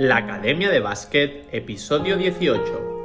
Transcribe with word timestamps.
La 0.00 0.16
Academia 0.16 0.70
de 0.70 0.80
Básquet, 0.80 1.46
episodio 1.52 2.16
18. 2.16 2.99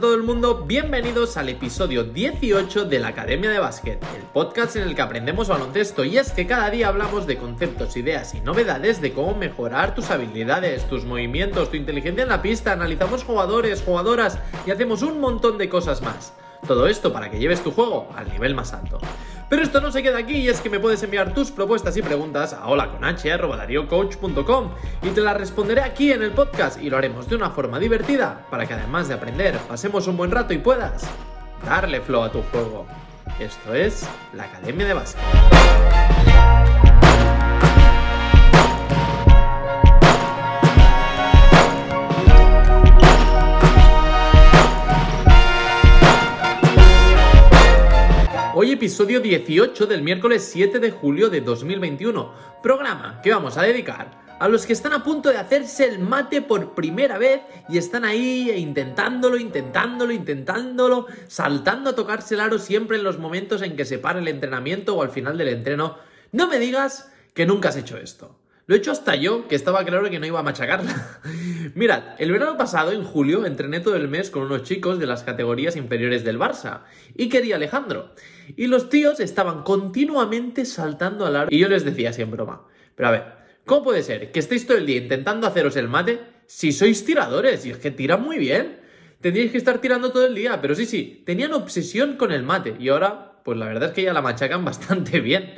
Todo 0.00 0.14
el 0.14 0.22
mundo, 0.22 0.64
bienvenidos 0.64 1.36
al 1.36 1.48
episodio 1.48 2.04
18 2.04 2.84
de 2.84 3.00
la 3.00 3.08
Academia 3.08 3.50
de 3.50 3.58
Básquet, 3.58 4.00
el 4.16 4.22
podcast 4.32 4.76
en 4.76 4.84
el 4.84 4.94
que 4.94 5.02
aprendemos 5.02 5.48
baloncesto 5.48 6.04
y 6.04 6.18
es 6.18 6.30
que 6.30 6.46
cada 6.46 6.70
día 6.70 6.88
hablamos 6.88 7.26
de 7.26 7.36
conceptos, 7.36 7.96
ideas 7.96 8.32
y 8.34 8.40
novedades 8.40 9.00
de 9.00 9.12
cómo 9.12 9.34
mejorar 9.34 9.96
tus 9.96 10.10
habilidades, 10.10 10.88
tus 10.88 11.04
movimientos, 11.04 11.70
tu 11.70 11.76
inteligencia 11.76 12.22
en 12.22 12.28
la 12.28 12.42
pista, 12.42 12.72
analizamos 12.72 13.24
jugadores, 13.24 13.82
jugadoras 13.82 14.38
y 14.66 14.70
hacemos 14.70 15.02
un 15.02 15.20
montón 15.20 15.58
de 15.58 15.68
cosas 15.68 16.00
más. 16.00 16.32
Todo 16.66 16.86
esto 16.86 17.12
para 17.12 17.30
que 17.30 17.40
lleves 17.40 17.62
tu 17.62 17.72
juego 17.72 18.08
al 18.14 18.30
nivel 18.30 18.54
más 18.54 18.72
alto. 18.72 18.98
Pero 19.48 19.62
esto 19.62 19.80
no 19.80 19.90
se 19.90 20.02
queda 20.02 20.18
aquí 20.18 20.36
y 20.36 20.48
es 20.48 20.60
que 20.60 20.68
me 20.68 20.78
puedes 20.78 21.02
enviar 21.02 21.32
tus 21.32 21.50
propuestas 21.50 21.96
y 21.96 22.02
preguntas 22.02 22.52
a 22.52 22.66
holaconh.com 22.66 24.70
y 25.02 25.08
te 25.08 25.20
las 25.20 25.36
responderé 25.36 25.80
aquí 25.80 26.12
en 26.12 26.22
el 26.22 26.32
podcast 26.32 26.80
y 26.82 26.90
lo 26.90 26.98
haremos 26.98 27.28
de 27.28 27.36
una 27.36 27.50
forma 27.50 27.78
divertida 27.78 28.46
para 28.50 28.66
que 28.66 28.74
además 28.74 29.08
de 29.08 29.14
aprender 29.14 29.56
pasemos 29.68 30.06
un 30.06 30.16
buen 30.16 30.30
rato 30.30 30.52
y 30.52 30.58
puedas 30.58 31.08
darle 31.64 32.00
flow 32.00 32.24
a 32.24 32.32
tu 32.32 32.42
juego. 32.42 32.86
Esto 33.40 33.74
es 33.74 34.06
la 34.34 34.44
Academia 34.44 34.86
de 34.86 34.94
Básquet. 34.94 35.22
Hoy 48.60 48.72
episodio 48.72 49.20
18 49.20 49.86
del 49.86 50.02
miércoles 50.02 50.50
7 50.52 50.80
de 50.80 50.90
julio 50.90 51.30
de 51.30 51.42
2021, 51.42 52.32
programa 52.60 53.20
que 53.22 53.30
vamos 53.30 53.56
a 53.56 53.62
dedicar 53.62 54.20
a 54.40 54.48
los 54.48 54.66
que 54.66 54.72
están 54.72 54.92
a 54.94 55.04
punto 55.04 55.28
de 55.28 55.36
hacerse 55.36 55.84
el 55.84 56.00
mate 56.00 56.42
por 56.42 56.74
primera 56.74 57.18
vez 57.18 57.42
y 57.68 57.78
están 57.78 58.04
ahí 58.04 58.50
intentándolo, 58.50 59.36
intentándolo, 59.36 60.10
intentándolo, 60.10 61.06
saltando 61.28 61.90
a 61.90 61.94
tocarse 61.94 62.34
el 62.34 62.40
aro 62.40 62.58
siempre 62.58 62.96
en 62.96 63.04
los 63.04 63.20
momentos 63.20 63.62
en 63.62 63.76
que 63.76 63.84
se 63.84 64.00
para 64.00 64.18
el 64.18 64.26
entrenamiento 64.26 64.96
o 64.96 65.02
al 65.02 65.10
final 65.10 65.38
del 65.38 65.50
entreno. 65.50 65.96
No 66.32 66.48
me 66.48 66.58
digas 66.58 67.12
que 67.34 67.46
nunca 67.46 67.68
has 67.68 67.76
hecho 67.76 67.96
esto. 67.96 68.40
Lo 68.68 68.74
he 68.74 68.78
hecho 68.78 68.92
hasta 68.92 69.16
yo, 69.16 69.48
que 69.48 69.54
estaba 69.54 69.82
claro 69.82 70.10
que 70.10 70.20
no 70.20 70.26
iba 70.26 70.40
a 70.40 70.42
machacarla. 70.42 71.20
Mirad, 71.74 72.02
el 72.18 72.30
verano 72.30 72.58
pasado, 72.58 72.92
en 72.92 73.02
julio, 73.02 73.46
entrené 73.46 73.80
todo 73.80 73.96
el 73.96 74.08
mes 74.08 74.30
con 74.30 74.42
unos 74.42 74.64
chicos 74.64 74.98
de 74.98 75.06
las 75.06 75.22
categorías 75.22 75.74
inferiores 75.74 76.22
del 76.22 76.38
Barça. 76.38 76.82
Y 77.16 77.30
quería 77.30 77.56
Alejandro. 77.56 78.12
Y 78.58 78.66
los 78.66 78.90
tíos 78.90 79.20
estaban 79.20 79.62
continuamente 79.62 80.66
saltando 80.66 81.24
al 81.24 81.36
aro. 81.36 81.48
Y 81.50 81.58
yo 81.58 81.68
les 81.68 81.86
decía 81.86 82.10
así 82.10 82.20
en 82.20 82.30
broma. 82.30 82.66
Pero 82.94 83.08
a 83.08 83.12
ver, 83.12 83.24
¿cómo 83.64 83.84
puede 83.84 84.02
ser 84.02 84.32
que 84.32 84.38
estéis 84.38 84.66
todo 84.66 84.76
el 84.76 84.84
día 84.84 84.98
intentando 84.98 85.46
haceros 85.46 85.74
el 85.76 85.88
mate 85.88 86.20
si 86.46 86.72
sois 86.72 87.06
tiradores? 87.06 87.64
Y 87.64 87.70
es 87.70 87.78
que 87.78 87.90
tiran 87.90 88.22
muy 88.22 88.36
bien. 88.36 88.80
Tendríais 89.22 89.50
que 89.50 89.56
estar 89.56 89.78
tirando 89.78 90.12
todo 90.12 90.26
el 90.26 90.34
día. 90.34 90.60
Pero 90.60 90.74
sí, 90.74 90.84
sí, 90.84 91.22
tenían 91.24 91.54
obsesión 91.54 92.18
con 92.18 92.32
el 92.32 92.42
mate. 92.42 92.76
Y 92.78 92.90
ahora, 92.90 93.40
pues 93.46 93.56
la 93.56 93.64
verdad 93.64 93.88
es 93.88 93.94
que 93.94 94.02
ya 94.02 94.12
la 94.12 94.20
machacan 94.20 94.62
bastante 94.66 95.20
bien. 95.20 95.54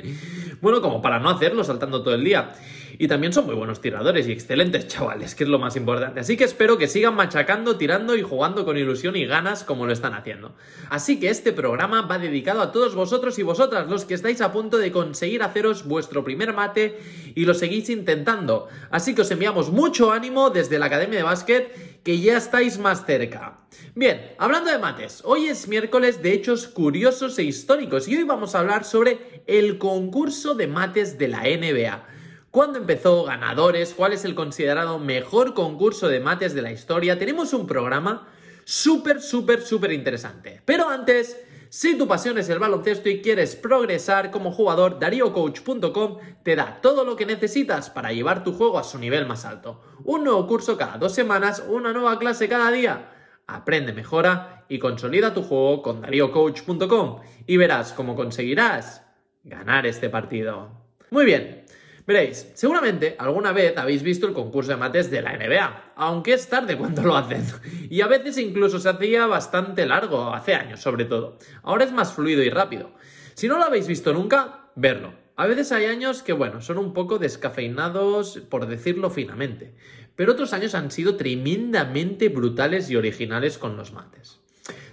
Bueno, 0.61 0.81
como 0.81 1.01
para 1.01 1.19
no 1.19 1.29
hacerlo 1.29 1.65
saltando 1.65 2.03
todo 2.03 2.15
el 2.15 2.23
día. 2.23 2.53
Y 2.97 3.07
también 3.07 3.33
son 3.33 3.45
muy 3.45 3.55
buenos 3.55 3.81
tiradores 3.81 4.27
y 4.27 4.31
excelentes 4.31 4.87
chavales, 4.87 5.35
que 5.35 5.43
es 5.43 5.49
lo 5.49 5.59
más 5.59 5.75
importante. 5.75 6.19
Así 6.19 6.37
que 6.37 6.43
espero 6.43 6.77
que 6.77 6.87
sigan 6.87 7.15
machacando, 7.15 7.77
tirando 7.77 8.15
y 8.15 8.21
jugando 8.21 8.65
con 8.65 8.77
ilusión 8.77 9.15
y 9.15 9.25
ganas 9.25 9.63
como 9.63 9.85
lo 9.85 9.93
están 9.93 10.13
haciendo. 10.13 10.55
Así 10.89 11.19
que 11.19 11.29
este 11.29 11.53
programa 11.53 12.01
va 12.03 12.19
dedicado 12.19 12.61
a 12.61 12.71
todos 12.71 12.95
vosotros 12.95 13.37
y 13.39 13.43
vosotras, 13.43 13.87
los 13.87 14.05
que 14.05 14.13
estáis 14.13 14.41
a 14.41 14.51
punto 14.51 14.77
de 14.77 14.91
conseguir 14.91 15.43
haceros 15.43 15.85
vuestro 15.85 16.23
primer 16.23 16.53
mate 16.53 16.99
y 17.35 17.45
lo 17.45 17.53
seguís 17.53 17.89
intentando. 17.89 18.67
Así 18.89 19.15
que 19.15 19.21
os 19.21 19.31
enviamos 19.31 19.71
mucho 19.71 20.11
ánimo 20.11 20.49
desde 20.49 20.79
la 20.79 20.87
Academia 20.87 21.17
de 21.17 21.23
Básquet, 21.23 22.01
que 22.03 22.19
ya 22.19 22.37
estáis 22.37 22.79
más 22.79 23.05
cerca. 23.05 23.59
Bien, 23.95 24.33
hablando 24.37 24.71
de 24.71 24.79
mates, 24.79 25.21
hoy 25.23 25.47
es 25.47 25.67
miércoles 25.67 26.21
de 26.21 26.33
hechos 26.33 26.67
curiosos 26.67 27.37
e 27.39 27.43
históricos 27.43 28.07
y 28.07 28.17
hoy 28.17 28.23
vamos 28.23 28.55
a 28.55 28.59
hablar 28.59 28.83
sobre 28.83 29.43
el 29.47 29.77
concurso 29.77 30.55
de 30.55 30.67
mates 30.67 31.17
de 31.17 31.27
la 31.27 31.41
NBA. 31.41 32.20
¿Cuándo 32.51 32.79
empezó? 32.79 33.23
¿Ganadores? 33.23 33.93
¿Cuál 33.93 34.11
es 34.11 34.25
el 34.25 34.35
considerado 34.35 34.99
mejor 34.99 35.53
concurso 35.53 36.09
de 36.09 36.19
mates 36.19 36.53
de 36.53 36.61
la 36.61 36.73
historia? 36.73 37.17
Tenemos 37.17 37.53
un 37.53 37.65
programa 37.65 38.27
súper, 38.65 39.21
súper, 39.21 39.61
súper 39.61 39.93
interesante. 39.93 40.61
Pero 40.65 40.89
antes, 40.89 41.41
si 41.69 41.97
tu 41.97 42.09
pasión 42.09 42.37
es 42.37 42.49
el 42.49 42.59
baloncesto 42.59 43.07
y 43.07 43.21
quieres 43.21 43.55
progresar 43.55 44.31
como 44.31 44.51
jugador, 44.51 44.99
DarioCoach.com 44.99 46.17
te 46.43 46.57
da 46.57 46.79
todo 46.81 47.05
lo 47.05 47.15
que 47.15 47.25
necesitas 47.25 47.89
para 47.89 48.11
llevar 48.11 48.43
tu 48.43 48.51
juego 48.51 48.77
a 48.79 48.83
su 48.83 48.99
nivel 48.99 49.25
más 49.25 49.45
alto. 49.45 49.81
Un 50.03 50.25
nuevo 50.25 50.45
curso 50.45 50.77
cada 50.77 50.97
dos 50.97 51.13
semanas, 51.13 51.63
una 51.69 51.93
nueva 51.93 52.19
clase 52.19 52.49
cada 52.49 52.69
día. 52.69 53.13
Aprende, 53.47 53.93
mejora 53.93 54.65
y 54.67 54.77
consolida 54.77 55.33
tu 55.33 55.41
juego 55.41 55.81
con 55.81 56.01
DarioCoach.com 56.01 57.21
y 57.47 57.55
verás 57.55 57.93
cómo 57.93 58.13
conseguirás 58.17 59.03
ganar 59.45 59.85
este 59.85 60.09
partido. 60.09 60.81
Muy 61.13 61.25
bien, 61.25 61.60
Veréis, 62.05 62.51
seguramente 62.55 63.15
alguna 63.19 63.51
vez 63.51 63.77
habéis 63.77 64.03
visto 64.03 64.27
el 64.27 64.33
concurso 64.33 64.71
de 64.71 64.77
mates 64.77 65.11
de 65.11 65.21
la 65.21 65.37
NBA, 65.37 65.93
aunque 65.95 66.33
es 66.33 66.47
tarde 66.47 66.77
cuando 66.77 67.03
lo 67.03 67.15
hacen. 67.15 67.45
Y 67.89 68.01
a 68.01 68.07
veces 68.07 68.37
incluso 68.37 68.79
se 68.79 68.89
hacía 68.89 69.27
bastante 69.27 69.85
largo, 69.85 70.33
hace 70.33 70.55
años 70.55 70.81
sobre 70.81 71.05
todo. 71.05 71.37
Ahora 71.63 71.85
es 71.85 71.91
más 71.91 72.13
fluido 72.13 72.43
y 72.43 72.49
rápido. 72.49 72.91
Si 73.33 73.47
no 73.47 73.57
lo 73.57 73.65
habéis 73.65 73.87
visto 73.87 74.13
nunca, 74.13 74.69
verlo. 74.75 75.13
A 75.35 75.47
veces 75.47 75.71
hay 75.71 75.85
años 75.85 76.21
que, 76.21 76.33
bueno, 76.33 76.61
son 76.61 76.77
un 76.77 76.93
poco 76.93 77.17
descafeinados, 77.17 78.39
por 78.49 78.67
decirlo 78.67 79.09
finamente. 79.09 79.73
Pero 80.15 80.33
otros 80.33 80.53
años 80.53 80.75
han 80.75 80.91
sido 80.91 81.15
tremendamente 81.15 82.29
brutales 82.29 82.89
y 82.89 82.95
originales 82.95 83.57
con 83.57 83.77
los 83.77 83.93
mates. 83.93 84.40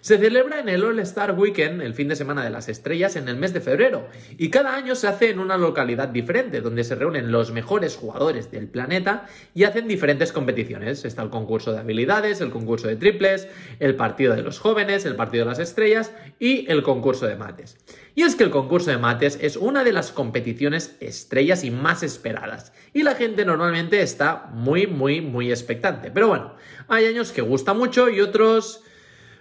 Se 0.00 0.16
celebra 0.16 0.60
en 0.60 0.68
el 0.68 0.84
All 0.84 0.98
Star 1.00 1.38
Weekend, 1.38 1.82
el 1.82 1.92
fin 1.92 2.08
de 2.08 2.16
semana 2.16 2.42
de 2.42 2.50
las 2.50 2.68
estrellas, 2.68 3.16
en 3.16 3.28
el 3.28 3.36
mes 3.36 3.52
de 3.52 3.60
febrero, 3.60 4.08
y 4.38 4.48
cada 4.48 4.74
año 4.74 4.94
se 4.94 5.08
hace 5.08 5.28
en 5.28 5.38
una 5.38 5.58
localidad 5.58 6.08
diferente, 6.08 6.60
donde 6.60 6.84
se 6.84 6.94
reúnen 6.94 7.30
los 7.32 7.52
mejores 7.52 7.96
jugadores 7.96 8.50
del 8.50 8.68
planeta 8.68 9.26
y 9.54 9.64
hacen 9.64 9.86
diferentes 9.88 10.32
competiciones. 10.32 11.04
Está 11.04 11.22
el 11.22 11.30
concurso 11.30 11.72
de 11.72 11.80
habilidades, 11.80 12.40
el 12.40 12.50
concurso 12.50 12.88
de 12.88 12.96
triples, 12.96 13.48
el 13.80 13.96
partido 13.96 14.34
de 14.34 14.42
los 14.42 14.58
jóvenes, 14.58 15.04
el 15.04 15.16
partido 15.16 15.44
de 15.44 15.50
las 15.50 15.58
estrellas 15.58 16.12
y 16.38 16.70
el 16.70 16.82
concurso 16.82 17.26
de 17.26 17.36
mates. 17.36 17.76
Y 18.14 18.22
es 18.22 18.34
que 18.34 18.44
el 18.44 18.50
concurso 18.50 18.90
de 18.90 18.98
mates 18.98 19.38
es 19.42 19.56
una 19.56 19.84
de 19.84 19.92
las 19.92 20.12
competiciones 20.12 20.96
estrellas 21.00 21.64
y 21.64 21.70
más 21.70 22.02
esperadas, 22.02 22.72
y 22.94 23.02
la 23.02 23.14
gente 23.14 23.44
normalmente 23.44 24.00
está 24.00 24.48
muy, 24.52 24.86
muy, 24.86 25.20
muy 25.20 25.50
expectante. 25.50 26.10
Pero 26.10 26.28
bueno, 26.28 26.54
hay 26.86 27.04
años 27.04 27.32
que 27.32 27.42
gusta 27.42 27.74
mucho 27.74 28.08
y 28.08 28.20
otros 28.20 28.82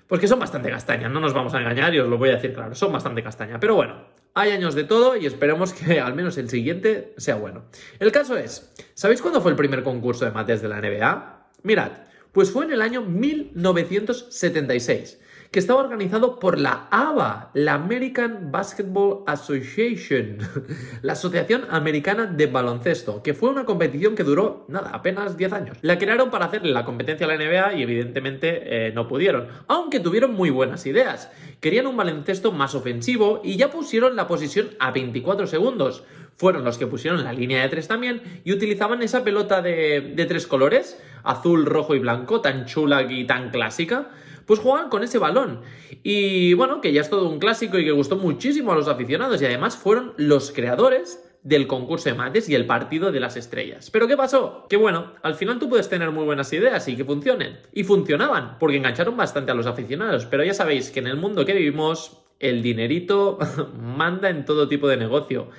pues 0.08 0.22
que 0.22 0.28
son 0.28 0.40
bastante 0.40 0.70
castañas, 0.70 1.12
no 1.12 1.20
nos 1.20 1.34
vamos 1.34 1.54
a 1.54 1.60
engañar 1.60 1.94
y 1.94 2.00
os 2.00 2.08
lo 2.08 2.18
voy 2.18 2.30
a 2.30 2.36
decir 2.36 2.54
claro, 2.54 2.74
son 2.76 2.94
bastante 2.94 3.22
castaña. 3.22 3.60
Pero 3.60 3.76
bueno, 3.76 4.06
hay 4.34 4.52
años 4.52 4.74
de 4.76 4.86
todo 4.86 5.18
y 5.18 5.26
esperemos 5.26 5.74
que 5.74 6.00
al 6.00 6.16
menos 6.16 6.38
el 6.38 6.50
siguiente 6.50 7.14
sea 7.18 7.36
bueno. 7.36 7.66
El 8.00 8.10
caso 8.12 8.38
es, 8.38 8.74
¿sabéis 8.94 9.22
cuándo 9.22 9.42
fue 9.42 9.52
el 9.52 9.58
primer 9.58 9.84
concurso 9.84 10.24
de 10.26 10.32
mates 10.32 10.62
de 10.62 10.70
la 10.70 10.80
NBA? 10.80 11.50
Mirad, 11.64 11.92
pues 12.32 12.52
fue 12.52 12.64
en 12.66 12.72
el 12.72 12.82
año 12.82 13.02
1976 13.02 15.20
que 15.58 15.62
estaba 15.62 15.82
organizado 15.82 16.38
por 16.38 16.60
la 16.60 16.88
ABA, 16.92 17.50
la 17.56 17.74
American 17.74 18.52
Basketball 18.52 19.24
Association, 19.26 20.38
la 21.02 21.14
Asociación 21.14 21.64
Americana 21.72 22.28
de 22.28 22.46
Baloncesto, 22.46 23.24
que 23.24 23.34
fue 23.34 23.50
una 23.50 23.66
competición 23.66 24.14
que 24.14 24.22
duró, 24.22 24.66
nada, 24.68 24.92
apenas 24.94 25.36
10 25.36 25.54
años. 25.54 25.78
La 25.82 25.98
crearon 25.98 26.30
para 26.30 26.46
hacerle 26.46 26.74
la 26.74 26.86
competencia 26.86 27.26
a 27.26 27.36
la 27.36 27.44
NBA 27.44 27.74
y 27.74 27.82
evidentemente 27.82 28.88
eh, 28.88 28.92
no 28.92 29.08
pudieron, 29.08 29.48
aunque 29.68 30.00
tuvieron 30.00 30.36
muy 30.36 30.52
buenas 30.52 30.86
ideas. 30.86 31.32
Querían 31.60 31.88
un 31.88 31.98
baloncesto 31.98 32.52
más 32.52 32.76
ofensivo 32.76 33.42
y 33.44 33.58
ya 33.58 33.72
pusieron 33.72 34.16
la 34.16 34.28
posición 34.28 34.70
a 34.78 34.92
24 34.92 35.48
segundos 35.48 36.04
fueron 36.38 36.64
los 36.64 36.78
que 36.78 36.88
pusieron 36.88 37.24
la 37.24 37.34
línea 37.34 37.62
de 37.62 37.70
tres 37.70 37.88
también 37.88 38.42
y 38.46 38.54
utilizaban 38.54 39.02
esa 39.02 39.24
pelota 39.24 39.62
de, 39.62 40.14
de, 40.16 40.26
tres 40.26 40.48
colores, 40.48 41.02
azul, 41.24 41.66
rojo 41.66 41.96
y 41.96 42.00
blanco, 42.00 42.42
tan 42.42 42.66
chula 42.66 43.04
y 43.04 43.26
tan 43.26 43.50
clásica 43.50 44.10
pues 44.48 44.62
juegan 44.62 44.90
con 44.90 45.04
ese 45.04 45.20
balón. 45.20 45.62
Y 46.04 46.54
bueno, 46.54 46.80
que 46.82 46.94
ya 46.94 47.02
es 47.02 47.10
todo 47.10 47.30
un 47.30 47.38
clásico 47.38 47.78
y 47.78 47.84
que 47.84 47.92
gustó 47.92 48.16
muchísimo 48.16 48.72
a 48.72 48.76
los 48.76 48.88
aficionados 48.88 49.42
y 49.42 49.46
además 49.46 49.76
fueron 49.76 50.14
los 50.16 50.52
creadores 50.52 51.22
del 51.44 51.68
concurso 51.68 52.10
de 52.10 52.16
mates 52.16 52.50
y 52.50 52.56
el 52.56 52.66
partido 52.66 53.12
de 53.12 53.20
las 53.20 53.38
estrellas. 53.38 53.92
Pero 53.92 54.08
¿qué 54.08 54.18
pasó? 54.18 54.66
Que 54.70 54.78
bueno, 54.78 55.12
al 55.22 55.36
final 55.36 55.60
tú 55.60 55.70
puedes 55.70 55.88
tener 55.90 56.12
muy 56.12 56.24
buenas 56.24 56.52
ideas 56.54 56.88
y 56.88 56.96
que 56.96 57.06
funcionen. 57.06 57.60
Y 57.74 57.84
funcionaban, 57.84 58.58
porque 58.58 58.78
engancharon 58.78 59.16
bastante 59.16 59.52
a 59.52 59.56
los 59.56 59.66
aficionados. 59.66 60.26
Pero 60.26 60.44
ya 60.44 60.54
sabéis 60.54 60.92
que 60.92 61.00
en 61.00 61.08
el 61.08 61.18
mundo 61.18 61.46
que 61.46 61.54
vivimos, 61.54 62.22
el 62.40 62.62
dinerito 62.62 63.38
manda 63.80 64.30
en 64.30 64.46
todo 64.46 64.68
tipo 64.68 64.88
de 64.88 64.98
negocio. 64.98 65.50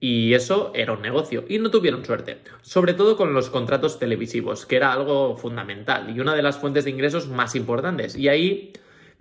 Y 0.00 0.34
eso 0.34 0.72
era 0.74 0.92
un 0.92 1.02
negocio. 1.02 1.44
Y 1.48 1.58
no 1.58 1.70
tuvieron 1.70 2.04
suerte. 2.04 2.38
Sobre 2.62 2.94
todo 2.94 3.16
con 3.16 3.32
los 3.32 3.50
contratos 3.50 3.98
televisivos, 3.98 4.66
que 4.66 4.76
era 4.76 4.92
algo 4.92 5.36
fundamental 5.36 6.14
y 6.14 6.20
una 6.20 6.34
de 6.34 6.42
las 6.42 6.58
fuentes 6.58 6.84
de 6.84 6.90
ingresos 6.90 7.28
más 7.28 7.54
importantes. 7.54 8.16
Y 8.16 8.28
ahí 8.28 8.72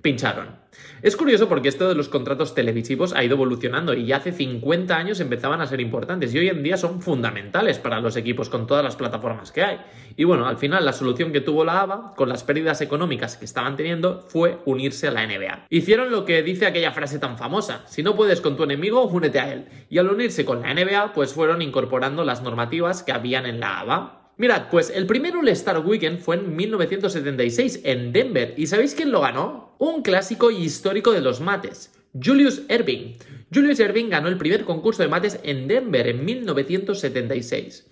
pincharon. 0.01 0.64
Es 1.01 1.15
curioso 1.15 1.47
porque 1.47 1.67
esto 1.67 1.87
de 1.87 1.95
los 1.95 2.09
contratos 2.09 2.55
televisivos 2.55 3.13
ha 3.13 3.23
ido 3.23 3.35
evolucionando 3.35 3.93
y 3.93 4.05
ya 4.05 4.17
hace 4.17 4.31
50 4.31 4.95
años 4.95 5.19
empezaban 5.19 5.61
a 5.61 5.67
ser 5.67 5.81
importantes 5.81 6.33
y 6.33 6.39
hoy 6.39 6.49
en 6.49 6.63
día 6.63 6.77
son 6.77 7.01
fundamentales 7.01 7.79
para 7.79 7.99
los 7.99 8.15
equipos 8.15 8.49
con 8.49 8.65
todas 8.65 8.83
las 8.83 8.95
plataformas 8.95 9.51
que 9.51 9.63
hay. 9.63 9.81
Y 10.15 10.23
bueno, 10.23 10.47
al 10.47 10.57
final 10.57 10.85
la 10.85 10.93
solución 10.93 11.31
que 11.31 11.41
tuvo 11.41 11.65
la 11.65 11.81
ABA 11.81 12.13
con 12.15 12.29
las 12.29 12.43
pérdidas 12.43 12.81
económicas 12.81 13.37
que 13.37 13.45
estaban 13.45 13.75
teniendo 13.75 14.25
fue 14.27 14.59
unirse 14.65 15.07
a 15.07 15.11
la 15.11 15.27
NBA. 15.27 15.67
Hicieron 15.69 16.11
lo 16.11 16.25
que 16.25 16.41
dice 16.41 16.65
aquella 16.65 16.91
frase 16.91 17.19
tan 17.19 17.37
famosa, 17.37 17.83
si 17.87 18.01
no 18.01 18.15
puedes 18.15 18.41
con 18.41 18.57
tu 18.57 18.63
enemigo, 18.63 19.05
únete 19.05 19.39
a 19.39 19.53
él. 19.53 19.65
Y 19.89 19.97
al 19.97 20.09
unirse 20.09 20.45
con 20.45 20.61
la 20.61 20.73
NBA, 20.73 21.13
pues 21.13 21.33
fueron 21.33 21.61
incorporando 21.61 22.23
las 22.23 22.41
normativas 22.41 23.03
que 23.03 23.11
habían 23.11 23.45
en 23.45 23.59
la 23.59 23.81
ABA 23.81 24.24
Mirad, 24.37 24.69
pues 24.69 24.89
el 24.89 25.05
primer 25.05 25.37
All-Star 25.37 25.79
Weekend 25.79 26.19
fue 26.19 26.35
en 26.35 26.57
1976 26.57 27.81
en 27.85 28.11
Denver. 28.11 28.53
¿Y 28.57 28.67
sabéis 28.67 28.93
quién 28.93 29.11
lo 29.11 29.21
ganó? 29.21 29.75
Un 29.77 30.01
clásico 30.01 30.51
histórico 30.51 31.13
de 31.13 31.21
los 31.21 31.39
mates, 31.39 31.93
Julius 32.21 32.63
Erving. 32.67 33.15
Julius 33.53 33.79
Erving 33.79 34.09
ganó 34.09 34.27
el 34.27 34.37
primer 34.37 34.65
concurso 34.65 35.03
de 35.03 35.09
mates 35.09 35.39
en 35.43 35.69
Denver 35.69 36.07
en 36.07 36.25
1976. 36.25 37.87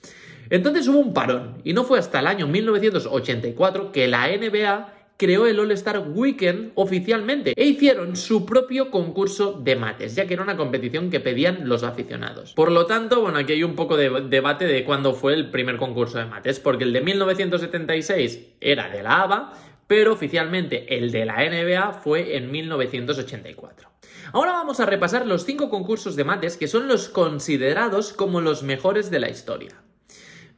Entonces 0.50 0.88
hubo 0.90 1.00
un 1.00 1.14
parón 1.14 1.62
y 1.64 1.72
no 1.72 1.86
fue 1.86 1.98
hasta 1.98 2.20
el 2.20 2.28
año 2.28 2.46
1984 2.48 3.94
que 3.94 4.10
la 4.10 4.28
NBA 4.28 4.93
creó 5.18 5.46
el 5.46 5.60
All-Star 5.60 6.08
Weekend 6.14 6.72
oficialmente 6.76 7.54
e 7.56 7.66
hicieron 7.66 8.16
su 8.16 8.46
propio 8.46 8.92
concurso 8.92 9.54
de 9.54 9.76
mates, 9.76 10.16
ya 10.16 10.28
que 10.28 10.34
era 10.34 10.44
una 10.44 10.58
competición 10.58 11.10
que 11.10 11.20
pedían 11.20 11.68
los 11.68 11.84
aficionados. 11.84 12.54
Por 12.54 12.72
lo 12.72 12.86
tanto, 12.86 13.22
bueno, 13.22 13.38
aquí 13.38 13.54
hay 13.54 13.64
un 13.64 13.76
poco 13.76 13.98
de 13.98 14.10
debate 14.30 14.66
de 14.66 14.84
cuándo 14.84 15.14
fue 15.14 15.34
el 15.34 15.50
primer 15.52 15.78
concurso 15.78 16.18
de 16.18 16.26
mates, 16.26 16.60
porque 16.60 16.84
el 16.84 16.94
de 16.94 17.02
1976 17.02 18.40
era 18.60 18.90
de 18.90 19.04
la 19.04 19.22
ABA, 19.22 19.54
pero 19.88 20.14
oficialmente 20.14 20.98
el 20.98 21.12
de 21.12 21.26
la 21.26 21.36
NBA 21.36 21.94
fue 21.94 22.38
en 22.38 22.52
1984. 22.52 23.90
Ahora 24.32 24.54
vamos 24.54 24.80
a 24.80 24.86
repasar 24.86 25.28
los 25.28 25.46
cinco 25.46 25.70
concursos 25.70 26.16
de 26.16 26.24
mates 26.24 26.58
que 26.58 26.68
son 26.68 26.88
los 26.88 27.10
considerados 27.10 28.14
como 28.14 28.42
los 28.42 28.64
mejores 28.64 29.12
de 29.12 29.20
la 29.20 29.30
historia. 29.30 29.84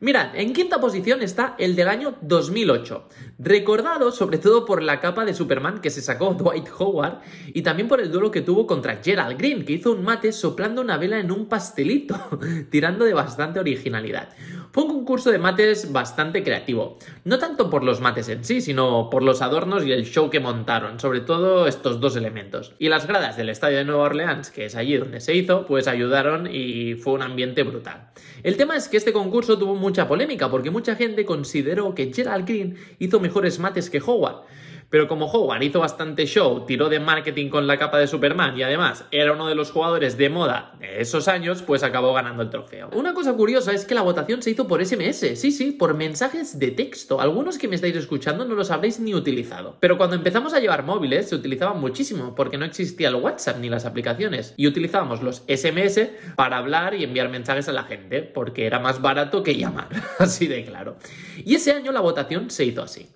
Mirad, 0.01 0.35
en 0.35 0.51
quinta 0.51 0.81
posición 0.81 1.21
está 1.21 1.55
el 1.57 1.73
del 1.77 1.87
año 1.87 2.15
2008, 2.21 3.07
recordado 3.39 4.11
sobre 4.11 4.39
todo 4.39 4.65
por 4.65 4.83
la 4.83 4.99
capa 4.99 5.23
de 5.23 5.33
Superman 5.33 5.79
que 5.79 5.89
se 5.89 6.01
sacó 6.01 6.33
Dwight 6.33 6.67
Howard 6.77 7.21
y 7.53 7.61
también 7.61 7.87
por 7.87 8.01
el 8.01 8.11
duelo 8.11 8.29
que 8.29 8.41
tuvo 8.41 8.67
contra 8.67 8.97
Gerald 9.01 9.37
Green, 9.37 9.63
que 9.63 9.71
hizo 9.71 9.93
un 9.93 10.03
mate 10.03 10.33
soplando 10.33 10.81
una 10.81 10.97
vela 10.97 11.17
en 11.17 11.31
un 11.31 11.45
pastelito, 11.45 12.17
tirando 12.69 13.05
de 13.05 13.13
bastante 13.13 13.61
originalidad. 13.61 14.29
Fue 14.73 14.83
un 14.83 14.89
concurso 14.89 15.31
de 15.31 15.37
mates 15.37 15.93
bastante 15.93 16.43
creativo, 16.43 16.97
no 17.23 17.39
tanto 17.39 17.69
por 17.69 17.85
los 17.85 18.01
mates 18.01 18.27
en 18.27 18.43
sí, 18.43 18.59
sino 18.59 19.09
por 19.09 19.23
los 19.23 19.41
adornos 19.41 19.85
y 19.85 19.93
el 19.93 20.03
show 20.03 20.29
que 20.29 20.41
montaron, 20.41 20.99
sobre 20.99 21.21
todo 21.21 21.67
estos 21.67 22.01
dos 22.01 22.17
elementos. 22.17 22.73
Y 22.77 22.89
las 22.89 23.07
gradas 23.07 23.37
del 23.37 23.47
estadio 23.47 23.77
de 23.77 23.85
Nueva 23.85 24.03
Orleans, 24.03 24.51
que 24.51 24.65
es 24.65 24.75
allí 24.75 24.97
donde 24.97 25.21
se 25.21 25.33
hizo, 25.33 25.65
pues 25.65 25.87
ayudaron 25.87 26.49
y 26.51 26.95
fue 26.95 27.13
un 27.13 27.21
ambiente 27.21 27.63
brutal. 27.63 28.09
El 28.43 28.57
tema 28.57 28.75
es 28.75 28.89
que 28.89 28.97
este 28.97 29.13
concurso 29.13 29.57
tuvo 29.57 29.75
mucha 29.85 30.07
polémica 30.07 30.49
porque 30.49 30.71
mucha 30.71 30.95
gente 30.95 31.25
consideró 31.25 31.93
que 31.93 32.11
Gerald 32.11 32.47
Green 32.47 32.75
hizo 32.97 33.19
mejores 33.19 33.59
mates 33.59 33.91
que 33.91 34.01
Howard. 34.01 34.37
Pero 34.95 35.09
como 35.09 35.25
Howard 35.25 35.61
hizo 35.61 35.81
bastante 35.81 36.25
show, 36.25 36.65
tiró 36.65 36.87
de 36.87 37.01
marketing 37.01 37.49
con 37.49 37.67
la 37.67 37.77
capa 37.77 37.99
de 37.99 38.07
Superman 38.07 38.57
y 38.57 38.63
además 38.63 39.03
era 39.11 39.33
uno 39.33 39.45
de 39.45 39.53
los 39.53 39.69
jugadores 39.69 40.17
de 40.17 40.29
moda 40.29 40.71
de 40.79 41.01
esos 41.01 41.27
años, 41.27 41.61
pues 41.63 41.83
acabó 41.83 42.13
ganando 42.13 42.43
el 42.43 42.49
trofeo. 42.49 42.91
Una 42.93 43.13
cosa 43.13 43.33
curiosa 43.33 43.73
es 43.73 43.83
que 43.83 43.93
la 43.93 44.03
votación 44.03 44.41
se 44.41 44.51
hizo 44.51 44.69
por 44.69 44.81
SMS, 44.81 45.37
sí, 45.37 45.51
sí, 45.51 45.73
por 45.73 45.95
mensajes 45.95 46.59
de 46.59 46.71
texto. 46.71 47.19
Algunos 47.19 47.57
que 47.57 47.67
me 47.67 47.75
estáis 47.75 47.97
escuchando 47.97 48.45
no 48.45 48.55
los 48.55 48.71
habréis 48.71 49.01
ni 49.01 49.13
utilizado. 49.13 49.75
Pero 49.81 49.97
cuando 49.97 50.15
empezamos 50.15 50.53
a 50.53 50.61
llevar 50.61 50.85
móviles 50.85 51.27
se 51.27 51.35
utilizaban 51.35 51.81
muchísimo 51.81 52.33
porque 52.33 52.57
no 52.57 52.63
existía 52.63 53.09
el 53.09 53.15
WhatsApp 53.15 53.57
ni 53.59 53.67
las 53.67 53.83
aplicaciones 53.83 54.53
y 54.55 54.65
utilizábamos 54.65 55.21
los 55.21 55.43
SMS 55.49 56.07
para 56.37 56.55
hablar 56.55 56.93
y 56.95 57.03
enviar 57.03 57.27
mensajes 57.27 57.67
a 57.67 57.73
la 57.73 57.83
gente 57.83 58.21
porque 58.21 58.65
era 58.65 58.79
más 58.79 59.01
barato 59.01 59.43
que 59.43 59.57
llamar, 59.57 59.89
así 60.19 60.47
de 60.47 60.63
claro. 60.63 60.95
Y 61.43 61.55
ese 61.55 61.73
año 61.73 61.91
la 61.91 61.99
votación 61.99 62.49
se 62.49 62.63
hizo 62.63 62.81
así. 62.81 63.09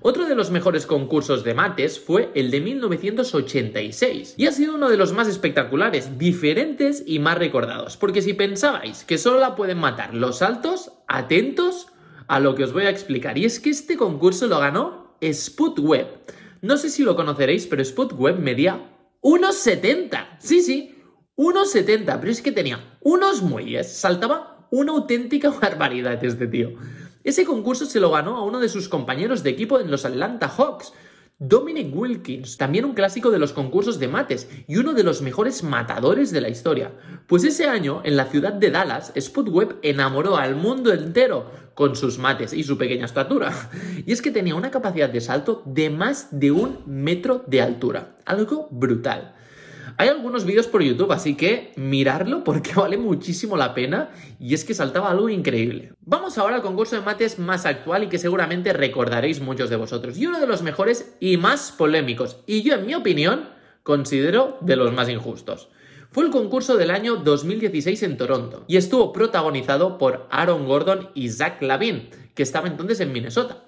Otro 0.00 0.26
de 0.26 0.34
los 0.34 0.50
mejores 0.50 0.86
concursos 0.86 1.42
de 1.42 1.54
mates 1.54 1.98
fue 1.98 2.30
el 2.34 2.50
de 2.50 2.60
1986 2.60 4.34
y 4.36 4.46
ha 4.46 4.52
sido 4.52 4.74
uno 4.74 4.88
de 4.88 4.96
los 4.96 5.12
más 5.12 5.28
espectaculares, 5.28 6.18
diferentes 6.18 7.02
y 7.06 7.18
más 7.18 7.38
recordados, 7.38 7.96
porque 7.96 8.22
si 8.22 8.34
pensabais 8.34 9.04
que 9.04 9.18
solo 9.18 9.40
la 9.40 9.56
pueden 9.56 9.78
matar 9.78 10.14
los 10.14 10.42
altos, 10.42 10.92
atentos 11.08 11.88
a 12.28 12.40
lo 12.40 12.54
que 12.54 12.64
os 12.64 12.72
voy 12.72 12.84
a 12.84 12.90
explicar, 12.90 13.38
y 13.38 13.44
es 13.44 13.60
que 13.60 13.70
este 13.70 13.96
concurso 13.96 14.46
lo 14.46 14.58
ganó 14.58 15.16
Sputweb. 15.22 16.06
No 16.62 16.76
sé 16.76 16.90
si 16.90 17.02
lo 17.02 17.16
conoceréis, 17.16 17.66
pero 17.66 17.84
Sputweb 17.84 18.38
medía 18.38 18.90
1,70. 19.22 20.36
Sí, 20.38 20.60
sí, 20.60 20.94
1,70, 21.36 22.18
pero 22.18 22.32
es 22.32 22.42
que 22.42 22.52
tenía 22.52 22.98
unos 23.00 23.42
muelles, 23.42 23.92
saltaba 23.92 24.68
una 24.70 24.92
auténtica 24.92 25.50
barbaridad 25.50 26.22
este 26.24 26.46
tío. 26.46 26.72
Ese 27.26 27.44
concurso 27.44 27.86
se 27.86 27.98
lo 27.98 28.12
ganó 28.12 28.36
a 28.36 28.44
uno 28.44 28.60
de 28.60 28.68
sus 28.68 28.88
compañeros 28.88 29.42
de 29.42 29.50
equipo 29.50 29.80
en 29.80 29.90
los 29.90 30.04
Atlanta 30.04 30.46
Hawks, 30.46 30.92
Dominic 31.40 31.92
Wilkins, 31.92 32.56
también 32.56 32.84
un 32.84 32.94
clásico 32.94 33.32
de 33.32 33.40
los 33.40 33.52
concursos 33.52 33.98
de 33.98 34.06
mates 34.06 34.48
y 34.68 34.76
uno 34.76 34.94
de 34.94 35.02
los 35.02 35.22
mejores 35.22 35.64
matadores 35.64 36.30
de 36.30 36.40
la 36.40 36.50
historia. 36.50 36.92
Pues 37.26 37.42
ese 37.42 37.66
año, 37.66 38.00
en 38.04 38.16
la 38.16 38.26
ciudad 38.26 38.52
de 38.52 38.70
Dallas, 38.70 39.12
Sputweb 39.18 39.76
enamoró 39.82 40.36
al 40.36 40.54
mundo 40.54 40.92
entero 40.92 41.50
con 41.74 41.96
sus 41.96 42.16
mates 42.16 42.52
y 42.52 42.62
su 42.62 42.78
pequeña 42.78 43.06
estatura. 43.06 43.70
Y 44.06 44.12
es 44.12 44.22
que 44.22 44.30
tenía 44.30 44.54
una 44.54 44.70
capacidad 44.70 45.08
de 45.08 45.20
salto 45.20 45.64
de 45.66 45.90
más 45.90 46.28
de 46.30 46.52
un 46.52 46.78
metro 46.86 47.42
de 47.48 47.60
altura. 47.60 48.18
Algo 48.24 48.68
brutal. 48.70 49.34
Hay 49.98 50.08
algunos 50.08 50.44
vídeos 50.44 50.66
por 50.66 50.82
YouTube, 50.82 51.10
así 51.12 51.36
que 51.36 51.72
mirarlo 51.76 52.44
porque 52.44 52.74
vale 52.76 52.98
muchísimo 52.98 53.56
la 53.56 53.72
pena 53.74 54.10
y 54.38 54.52
es 54.52 54.64
que 54.64 54.74
saltaba 54.74 55.10
algo 55.10 55.30
increíble. 55.30 55.92
Vamos 56.02 56.36
ahora 56.36 56.56
al 56.56 56.62
concurso 56.62 56.96
de 56.96 57.02
mates 57.02 57.38
más 57.38 57.64
actual 57.64 58.04
y 58.04 58.08
que 58.08 58.18
seguramente 58.18 58.74
recordaréis 58.74 59.40
muchos 59.40 59.70
de 59.70 59.76
vosotros. 59.76 60.18
Y 60.18 60.26
uno 60.26 60.38
de 60.38 60.46
los 60.46 60.62
mejores 60.62 61.16
y 61.18 61.38
más 61.38 61.72
polémicos. 61.72 62.38
Y 62.46 62.62
yo, 62.62 62.74
en 62.74 62.84
mi 62.84 62.94
opinión, 62.94 63.48
considero 63.82 64.58
de 64.60 64.76
los 64.76 64.92
más 64.92 65.08
injustos. 65.08 65.70
Fue 66.10 66.24
el 66.24 66.30
concurso 66.30 66.76
del 66.76 66.90
año 66.90 67.16
2016 67.16 68.02
en 68.02 68.16
Toronto 68.16 68.64
y 68.68 68.76
estuvo 68.76 69.12
protagonizado 69.12 69.98
por 69.98 70.26
Aaron 70.30 70.66
Gordon 70.66 71.10
y 71.14 71.30
Zach 71.30 71.60
Lavin, 71.62 72.10
que 72.34 72.42
estaba 72.42 72.68
entonces 72.68 73.00
en 73.00 73.12
Minnesota. 73.12 73.62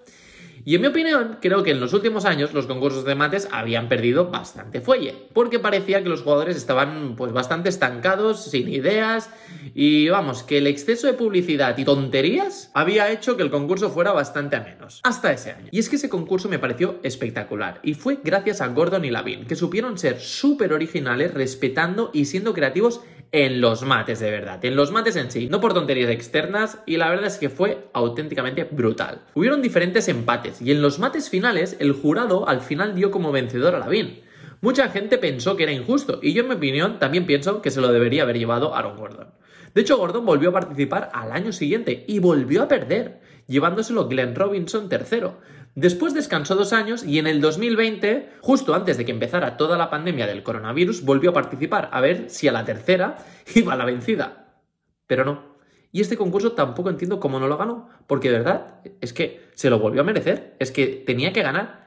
Y 0.68 0.74
en 0.74 0.82
mi 0.82 0.88
opinión, 0.88 1.38
creo 1.40 1.62
que 1.62 1.70
en 1.70 1.80
los 1.80 1.94
últimos 1.94 2.26
años 2.26 2.52
los 2.52 2.66
concursos 2.66 3.06
de 3.06 3.14
mates 3.14 3.48
habían 3.50 3.88
perdido 3.88 4.26
bastante 4.28 4.82
fuelle, 4.82 5.14
porque 5.32 5.58
parecía 5.58 6.02
que 6.02 6.10
los 6.10 6.20
jugadores 6.20 6.58
estaban 6.58 7.16
pues 7.16 7.32
bastante 7.32 7.70
estancados, 7.70 8.44
sin 8.44 8.68
ideas, 8.68 9.30
y 9.74 10.10
vamos, 10.10 10.42
que 10.42 10.58
el 10.58 10.66
exceso 10.66 11.06
de 11.06 11.14
publicidad 11.14 11.78
y 11.78 11.86
tonterías 11.86 12.70
había 12.74 13.10
hecho 13.10 13.38
que 13.38 13.44
el 13.44 13.50
concurso 13.50 13.88
fuera 13.88 14.12
bastante 14.12 14.56
a 14.56 14.60
menos. 14.60 15.00
Hasta 15.04 15.32
ese 15.32 15.52
año. 15.52 15.68
Y 15.70 15.78
es 15.78 15.88
que 15.88 15.96
ese 15.96 16.10
concurso 16.10 16.50
me 16.50 16.58
pareció 16.58 17.00
espectacular, 17.02 17.80
y 17.82 17.94
fue 17.94 18.18
gracias 18.22 18.60
a 18.60 18.66
Gordon 18.66 19.06
y 19.06 19.10
Lavin, 19.10 19.46
que 19.46 19.56
supieron 19.56 19.96
ser 19.96 20.20
súper 20.20 20.74
originales, 20.74 21.32
respetando 21.32 22.10
y 22.12 22.26
siendo 22.26 22.52
creativos 22.52 23.00
en 23.32 23.60
los 23.60 23.82
mates 23.82 24.20
de 24.20 24.30
verdad, 24.30 24.64
en 24.64 24.76
los 24.76 24.90
mates 24.90 25.16
en 25.16 25.30
sí, 25.30 25.48
no 25.48 25.60
por 25.60 25.74
tonterías 25.74 26.10
externas 26.10 26.78
y 26.86 26.96
la 26.96 27.10
verdad 27.10 27.26
es 27.26 27.36
que 27.36 27.50
fue 27.50 27.88
auténticamente 27.92 28.64
brutal. 28.64 29.22
Hubieron 29.34 29.60
diferentes 29.60 30.08
empates 30.08 30.62
y 30.62 30.70
en 30.70 30.80
los 30.80 30.98
mates 30.98 31.28
finales 31.28 31.76
el 31.78 31.92
jurado 31.92 32.48
al 32.48 32.60
final 32.60 32.94
dio 32.94 33.10
como 33.10 33.32
vencedor 33.32 33.74
a 33.74 33.78
Lavin. 33.78 34.22
Mucha 34.60 34.88
gente 34.88 35.18
pensó 35.18 35.56
que 35.56 35.64
era 35.64 35.72
injusto 35.72 36.20
y 36.22 36.32
yo 36.32 36.42
en 36.42 36.48
mi 36.48 36.54
opinión 36.54 36.98
también 36.98 37.26
pienso 37.26 37.62
que 37.62 37.70
se 37.70 37.80
lo 37.80 37.92
debería 37.92 38.22
haber 38.22 38.38
llevado 38.38 38.74
Aaron 38.74 38.96
Gordon. 38.96 39.28
De 39.74 39.82
hecho, 39.82 39.98
Gordon 39.98 40.24
volvió 40.24 40.48
a 40.48 40.52
participar 40.52 41.10
al 41.12 41.30
año 41.30 41.52
siguiente 41.52 42.04
y 42.08 42.18
volvió 42.18 42.62
a 42.62 42.68
perder, 42.68 43.20
llevándoselo 43.46 44.08
Glenn 44.08 44.34
Robinson 44.34 44.88
tercero. 44.88 45.38
Después 45.80 46.12
descansó 46.12 46.56
dos 46.56 46.72
años 46.72 47.04
y 47.04 47.20
en 47.20 47.28
el 47.28 47.40
2020, 47.40 48.30
justo 48.40 48.74
antes 48.74 48.96
de 48.96 49.04
que 49.04 49.12
empezara 49.12 49.56
toda 49.56 49.78
la 49.78 49.90
pandemia 49.90 50.26
del 50.26 50.42
coronavirus, 50.42 51.04
volvió 51.04 51.30
a 51.30 51.34
participar 51.34 51.88
a 51.92 52.00
ver 52.00 52.30
si 52.30 52.48
a 52.48 52.52
la 52.52 52.64
tercera 52.64 53.18
iba 53.54 53.76
la 53.76 53.84
vencida. 53.84 54.58
Pero 55.06 55.24
no. 55.24 55.56
Y 55.92 56.00
este 56.00 56.16
concurso 56.16 56.50
tampoco 56.50 56.90
entiendo 56.90 57.20
cómo 57.20 57.38
no 57.38 57.46
lo 57.46 57.56
ganó, 57.56 57.88
porque 58.08 58.28
de 58.28 58.38
verdad 58.38 58.80
es 59.00 59.12
que 59.12 59.50
se 59.54 59.70
lo 59.70 59.78
volvió 59.78 60.00
a 60.00 60.04
merecer, 60.04 60.56
es 60.58 60.72
que 60.72 61.04
tenía 61.06 61.32
que 61.32 61.44
ganar. 61.44 61.86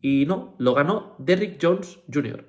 Y 0.00 0.26
no, 0.26 0.56
lo 0.58 0.74
ganó 0.74 1.14
Derrick 1.20 1.60
Jones 1.62 2.00
Jr. 2.12 2.44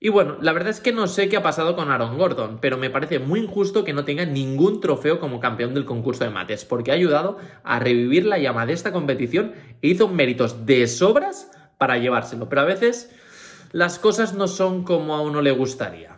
Y 0.00 0.10
bueno, 0.10 0.36
la 0.40 0.52
verdad 0.52 0.70
es 0.70 0.80
que 0.80 0.92
no 0.92 1.08
sé 1.08 1.28
qué 1.28 1.36
ha 1.36 1.42
pasado 1.42 1.74
con 1.74 1.90
Aaron 1.90 2.18
Gordon, 2.18 2.58
pero 2.60 2.76
me 2.76 2.88
parece 2.88 3.18
muy 3.18 3.40
injusto 3.40 3.82
que 3.82 3.92
no 3.92 4.04
tenga 4.04 4.24
ningún 4.24 4.80
trofeo 4.80 5.18
como 5.18 5.40
campeón 5.40 5.74
del 5.74 5.84
concurso 5.84 6.22
de 6.22 6.30
mates, 6.30 6.64
porque 6.64 6.92
ha 6.92 6.94
ayudado 6.94 7.38
a 7.64 7.80
revivir 7.80 8.24
la 8.24 8.38
llama 8.38 8.64
de 8.64 8.74
esta 8.74 8.92
competición 8.92 9.54
e 9.82 9.88
hizo 9.88 10.06
méritos 10.06 10.66
de 10.66 10.86
sobras 10.86 11.50
para 11.78 11.98
llevárselo. 11.98 12.48
Pero 12.48 12.60
a 12.60 12.66
veces 12.66 13.10
las 13.72 13.98
cosas 13.98 14.34
no 14.34 14.46
son 14.46 14.84
como 14.84 15.16
a 15.16 15.20
uno 15.20 15.42
le 15.42 15.50
gustaría. 15.50 16.16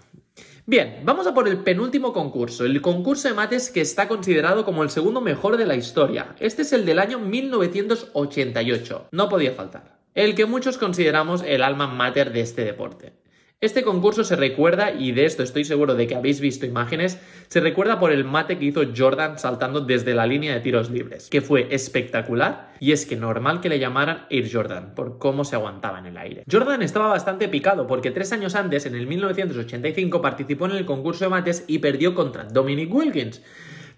Bien, 0.67 1.01
vamos 1.05 1.27
a 1.27 1.33
por 1.33 1.49
el 1.49 1.61
penúltimo 1.61 2.13
concurso, 2.13 2.67
el 2.67 2.83
concurso 2.83 3.29
de 3.29 3.35
mates 3.35 3.71
que 3.71 3.81
está 3.81 4.09
considerado 4.09 4.67
como 4.67 4.83
el 4.83 4.91
segundo 4.91 5.23
mejor 5.23 5.57
de 5.57 5.65
la 5.67 5.75
historia. 5.75 6.37
Este 6.39 6.63
es 6.63 6.75
el 6.75 6.85
del 6.85 6.99
año 6.99 7.19
1988. 7.19 9.09
No 9.11 9.31
podía 9.31 9.53
faltar. 9.53 9.99
El 10.15 10.35
que 10.35 10.45
muchos 10.45 10.77
consideramos 10.77 11.43
el 11.47 11.63
alma 11.63 11.87
mater 11.87 12.33
de 12.33 12.43
este 12.43 12.65
deporte. 12.65 13.20
Este 13.63 13.83
concurso 13.83 14.25
se 14.25 14.37
recuerda, 14.37 14.91
y 14.91 15.13
de 15.13 15.27
esto 15.27 15.43
estoy 15.43 15.67
seguro 15.67 15.95
de 15.95 16.07
que 16.07 16.15
habéis 16.15 16.41
visto 16.41 16.65
imágenes, 16.65 17.21
se 17.49 17.61
recuerda 17.61 18.01
por 18.01 18.11
el 18.11 18.25
mate 18.25 18.57
que 18.57 18.65
hizo 18.65 18.81
Jordan 18.97 19.39
saltando 19.39 19.83
desde 19.83 20.15
la 20.15 20.27
línea 20.27 20.55
de 20.55 20.61
tiros 20.61 20.89
libres, 20.89 21.29
que 21.29 21.43
fue 21.43 21.69
espectacular 21.71 22.73
y 22.81 22.93
es 22.93 23.05
que 23.05 23.17
normal 23.17 23.61
que 23.61 23.69
le 23.69 23.79
llamaran 23.79 24.25
Air 24.31 24.49
Jordan 24.51 24.95
por 24.95 25.19
cómo 25.19 25.45
se 25.45 25.57
aguantaba 25.57 25.99
en 25.99 26.07
el 26.07 26.17
aire. 26.17 26.45
Jordan 26.51 26.81
estaba 26.81 27.09
bastante 27.09 27.49
picado 27.49 27.87
porque 27.87 28.11
tres 28.11 28.33
años 28.33 28.55
antes, 28.55 28.87
en 28.87 28.95
el 28.95 29.07
1985, 29.07 30.23
participó 30.23 30.65
en 30.65 30.73
el 30.73 30.87
concurso 30.87 31.27
de 31.27 31.31
mates 31.31 31.65
y 31.67 31.81
perdió 31.81 32.15
contra 32.15 32.45
Dominic 32.45 32.91
Wilkins. 32.91 33.43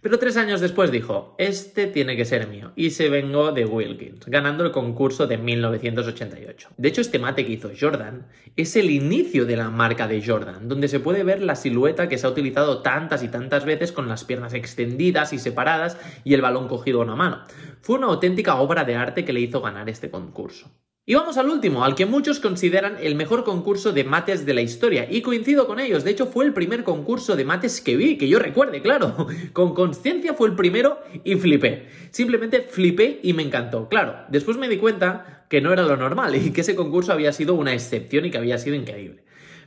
Pero 0.02 0.18
tres 0.18 0.37
años 0.37 0.61
después 0.61 0.90
dijo, 0.90 1.37
este 1.38 1.87
tiene 1.87 2.16
que 2.16 2.25
ser 2.25 2.49
mío, 2.49 2.73
y 2.75 2.90
se 2.90 3.09
vengó 3.09 3.52
de 3.52 3.64
Wilkins, 3.64 4.26
ganando 4.26 4.64
el 4.64 4.73
concurso 4.73 5.28
de 5.28 5.38
1988. 5.38 6.71
De 6.76 6.88
hecho, 6.88 7.00
este 7.00 7.21
mate 7.21 7.47
que 7.47 7.52
hizo 7.52 7.71
Jordan 7.80 8.26
es 8.56 8.75
el 8.75 8.90
inicio 8.90 9.47
de 9.47 9.56
la 9.56 9.71
marca 9.71 10.09
de 10.09 10.21
Jordan, 10.21 10.68
donde 10.68 10.88
se 10.88 10.99
puede 10.99 11.23
ver 11.23 11.40
la 11.40 11.54
silueta 11.54 12.09
que 12.09 12.18
se 12.18 12.26
ha 12.26 12.30
utilizado 12.30 12.82
tantas 12.82 13.23
y 13.23 13.28
tantas 13.28 13.64
veces 13.64 13.92
con 13.92 14.09
las 14.09 14.25
piernas 14.25 14.54
extendidas 14.54 15.32
y 15.32 15.38
separadas 15.38 15.97
y 16.25 16.35
el 16.35 16.42
balón 16.42 16.66
cogido 16.66 17.00
a 17.00 17.04
una 17.04 17.14
mano. 17.14 17.44
Fue 17.80 17.97
una 17.97 18.09
auténtica 18.09 18.56
obra 18.56 18.85
de 18.85 18.97
arte 18.97 19.25
que 19.25 19.32
le 19.32 19.38
hizo 19.38 19.61
ganar 19.61 19.88
este 19.88 20.11
concurso. 20.11 20.68
Y 21.04 21.14
vamos 21.14 21.37
al 21.37 21.49
último, 21.49 21.82
al 21.85 21.97
que 21.97 22.06
muchos 22.06 22.38
consideran 22.38 22.97
el 23.00 23.16
mejor 23.16 23.42
concurso 23.42 23.92
de 23.92 24.04
mates 24.04 24.47
de 24.47 24.54
la 24.54 24.62
historia. 24.62 25.09
Y 25.11 25.21
coincido 25.21 25.66
con 25.66 25.80
ellos, 25.80 26.04
de 26.04 26.12
hecho 26.12 26.26
fue 26.26 26.44
el 26.44 26.52
primer 26.52 26.85
concurso 26.85 27.35
de 27.35 27.44
mates 27.44 27.80
que 27.80 27.97
vi, 27.97 28.16
que 28.16 28.28
yo 28.28 28.38
recuerde, 28.38 28.82
claro. 28.82 29.26
Con 29.52 29.75
conciencia 29.75 30.35
fue 30.35 30.47
el 30.47 30.54
primero 30.54 31.00
y 31.25 31.35
flipé. 31.35 31.88
Simplemente 32.12 32.62
flipé 32.62 33.18
y 33.21 33.32
me 33.32 33.42
encantó. 33.42 33.88
Claro, 33.88 34.14
después 34.28 34.59
me 34.59 34.68
di 34.68 34.76
cuenta 34.76 35.44
que 35.49 35.61
no 35.61 35.73
era 35.73 35.82
lo 35.82 35.97
normal 35.97 36.37
y 36.37 36.52
que 36.52 36.61
ese 36.61 36.76
concurso 36.76 37.12
había 37.12 37.32
sido 37.32 37.54
una 37.54 37.75
excepción 37.75 38.25
y 38.25 38.30
que 38.30 38.38
había 38.38 38.59
sido 38.59 38.76
increíble. 38.76 39.25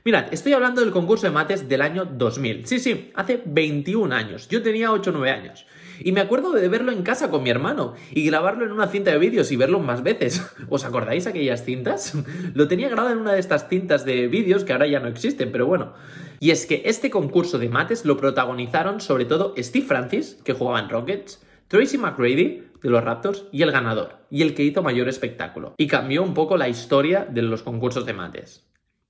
Mirad, 0.08 0.32
estoy 0.32 0.54
hablando 0.54 0.82
del 0.82 0.92
concurso 0.92 1.26
de 1.26 1.34
mates 1.34 1.68
del 1.68 1.82
año 1.82 2.06
2000. 2.06 2.68
Sí, 2.68 2.78
sí, 2.78 3.10
hace 3.16 3.42
21 3.44 4.14
años. 4.14 4.48
Yo 4.48 4.62
tenía 4.62 4.92
8 4.92 5.10
o 5.10 5.14
9 5.14 5.32
años. 5.32 5.66
Y 6.00 6.12
me 6.12 6.22
acuerdo 6.22 6.52
de 6.52 6.68
verlo 6.68 6.92
en 6.92 7.02
casa 7.02 7.32
con 7.32 7.42
mi 7.42 7.50
hermano 7.50 7.96
y 8.12 8.24
grabarlo 8.24 8.66
en 8.66 8.72
una 8.72 8.86
cinta 8.86 9.10
de 9.10 9.18
vídeos 9.18 9.52
y 9.52 9.56
verlo 9.56 9.80
más 9.80 10.04
veces. 10.04 10.46
¿Os 10.70 10.86
acordáis 10.86 11.26
aquellas 11.26 11.66
cintas? 11.66 12.14
Lo 12.54 12.68
tenía 12.68 12.88
grabado 12.88 13.14
en 13.14 13.18
una 13.18 13.34
de 13.34 13.40
estas 13.40 13.68
cintas 13.68 14.06
de 14.06 14.28
vídeos 14.28 14.64
que 14.64 14.74
ahora 14.74 14.86
ya 14.86 15.00
no 15.00 15.08
existen, 15.08 15.52
pero 15.52 15.66
bueno. 15.66 15.94
Y 16.40 16.52
es 16.52 16.68
que 16.68 16.84
este 16.86 17.10
concurso 17.10 17.58
de 17.58 17.70
mates 17.70 18.06
lo 18.06 18.16
protagonizaron 18.16 19.02
sobre 19.02 19.26
todo 19.26 19.56
Steve 19.58 19.88
Francis, 19.88 20.38
que 20.44 20.54
jugaba 20.54 20.82
en 20.82 20.90
Rockets, 20.90 21.44
Tracy 21.68 21.98
McGrady, 21.98 22.64
de 22.80 22.90
los 22.92 23.04
Raptors, 23.04 23.46
y 23.52 23.64
el 23.64 23.72
ganador, 23.72 24.18
y 24.30 24.44
el 24.44 24.54
que 24.54 24.62
hizo 24.62 24.84
mayor 24.84 25.10
espectáculo. 25.10 25.74
Y 25.80 25.88
cambió 25.88 26.22
un 26.22 26.36
poco 26.36 26.58
la 26.58 26.70
historia 26.70 27.26
de 27.28 27.42
los 27.42 27.64
concursos 27.64 28.06
de 28.06 28.14
mates. 28.14 28.66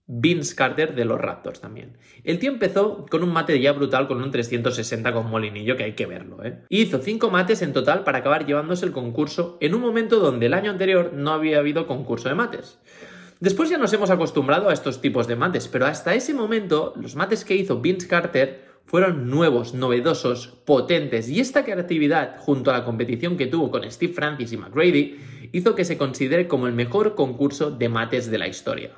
Vince 0.07 0.55
Carter 0.55 0.93
de 0.93 1.03
los 1.03 1.19
Raptors 1.19 1.61
también. 1.61 1.97
El 2.23 2.37
tío 2.37 2.51
empezó 2.51 3.05
con 3.09 3.23
un 3.23 3.33
mate 3.33 3.59
ya 3.59 3.71
brutal 3.71 4.07
con 4.07 4.21
un 4.21 4.29
360 4.29 5.11
con 5.13 5.29
molinillo 5.29 5.75
que 5.77 5.85
hay 5.85 5.93
que 5.93 6.05
verlo, 6.05 6.43
¿eh? 6.43 6.59
Hizo 6.69 6.99
5 6.99 7.31
mates 7.31 7.61
en 7.63 7.73
total 7.73 8.03
para 8.03 8.19
acabar 8.19 8.45
llevándose 8.45 8.85
el 8.85 8.91
concurso 8.91 9.57
en 9.61 9.73
un 9.73 9.81
momento 9.81 10.19
donde 10.19 10.45
el 10.45 10.53
año 10.53 10.69
anterior 10.69 11.13
no 11.13 11.31
había 11.31 11.57
habido 11.57 11.87
concurso 11.87 12.29
de 12.29 12.35
mates. 12.35 12.79
Después 13.39 13.69
ya 13.69 13.77
nos 13.77 13.91
hemos 13.93 14.11
acostumbrado 14.11 14.69
a 14.69 14.73
estos 14.73 15.01
tipos 15.01 15.27
de 15.27 15.35
mates, 15.35 15.67
pero 15.67 15.87
hasta 15.87 16.13
ese 16.13 16.33
momento 16.33 16.93
los 16.95 17.15
mates 17.15 17.43
que 17.43 17.55
hizo 17.55 17.81
Vince 17.81 18.07
Carter 18.07 18.63
fueron 18.85 19.29
nuevos, 19.29 19.73
novedosos, 19.73 20.47
potentes 20.65 21.27
y 21.29 21.39
esta 21.39 21.65
creatividad 21.65 22.37
junto 22.37 22.69
a 22.69 22.77
la 22.77 22.85
competición 22.85 23.35
que 23.35 23.47
tuvo 23.47 23.71
con 23.71 23.89
Steve 23.91 24.13
Francis 24.13 24.53
y 24.53 24.57
McGrady 24.57 25.17
hizo 25.51 25.73
que 25.73 25.83
se 25.83 25.97
considere 25.97 26.47
como 26.47 26.67
el 26.67 26.73
mejor 26.73 27.15
concurso 27.15 27.71
de 27.71 27.89
mates 27.89 28.29
de 28.29 28.37
la 28.37 28.47
historia. 28.47 28.91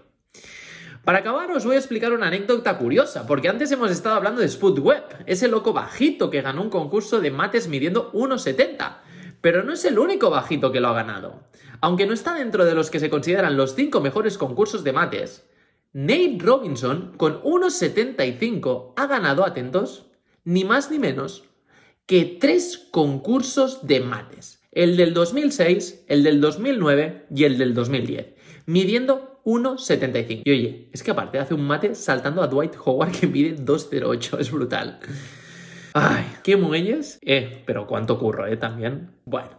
Para 1.08 1.20
acabar 1.20 1.50
os 1.52 1.64
voy 1.64 1.78
a 1.78 1.80
explicar 1.80 2.12
una 2.12 2.28
anécdota 2.28 2.78
curiosa, 2.78 3.26
porque 3.26 3.48
antes 3.48 3.72
hemos 3.72 3.92
estado 3.92 4.18
hablando 4.18 4.42
de 4.42 4.50
Spud 4.50 4.80
Webb, 4.80 5.24
ese 5.26 5.48
loco 5.48 5.72
bajito 5.72 6.30
que 6.30 6.42
ganó 6.42 6.62
un 6.62 6.70
concurso 6.70 7.22
de 7.22 7.32
mates 7.32 7.70
midiendo 7.70 8.12
1,70. 8.12 8.98
Pero 9.40 9.64
no 9.64 9.72
es 9.72 9.86
el 9.86 10.00
único 10.00 10.30
bajito 10.30 10.70
que 10.74 10.82
lo 10.82 10.90
ha 10.90 10.94
ganado. 10.94 11.44
Aunque 11.80 12.06
no 12.06 12.14
está 12.14 12.34
dentro 12.36 12.66
de 12.66 12.76
los 12.76 12.90
que 12.90 13.00
se 13.00 13.10
consideran 13.10 13.56
los 13.56 13.74
5 13.74 14.02
mejores 14.02 14.38
concursos 14.38 14.84
de 14.84 14.92
mates, 14.92 15.50
Nate 15.94 16.40
Robinson 16.40 17.14
con 17.16 17.42
1,75 17.42 18.92
ha 18.98 19.08
ganado, 19.08 19.46
atentos, 19.46 20.08
ni 20.44 20.66
más 20.66 20.92
ni 20.92 21.00
menos 21.00 21.46
que 22.06 22.38
3 22.38 22.90
concursos 22.92 23.88
de 23.88 24.02
mates. 24.02 24.62
El 24.74 24.98
del 24.98 25.14
2006, 25.14 26.04
el 26.10 26.24
del 26.24 26.42
2009 26.42 27.28
y 27.34 27.46
el 27.46 27.58
del 27.58 27.74
2010, 27.74 28.34
midiendo 28.66 29.37
1,75. 29.48 30.42
Y 30.44 30.52
oye, 30.52 30.90
es 30.92 31.02
que 31.02 31.12
aparte 31.12 31.40
hace 31.40 31.54
un 31.54 31.66
mate 31.66 31.96
saltando 31.96 32.44
a 32.44 32.48
Dwight 32.48 32.76
Howard 32.84 33.12
que 33.14 33.28
mide 33.28 33.56
2,08. 33.56 34.40
Es 34.42 34.52
brutal. 34.52 35.00
Ay, 35.94 36.26
qué 36.44 36.58
muelles. 36.58 37.18
Eh, 37.22 37.64
pero 37.66 37.88
cuánto 37.88 38.20
curro, 38.20 38.46
eh, 38.46 38.58
también. 38.58 39.12
Bueno. 39.24 39.52